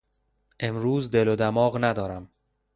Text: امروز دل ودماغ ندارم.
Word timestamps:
امروز 0.59 1.11
دل 1.11 1.27
ودماغ 1.27 1.77
ندارم. 1.81 2.29